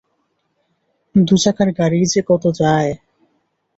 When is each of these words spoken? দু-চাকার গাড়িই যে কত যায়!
দু-চাকার 1.15 1.69
গাড়িই 1.71 2.05
যে 2.13 2.21
কত 2.29 2.43
যায়! 2.59 2.91